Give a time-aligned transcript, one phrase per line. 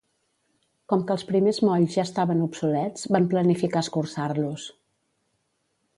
[0.93, 4.67] Com que els primers molls ja estaven obsolets, van planificar escurçar-los.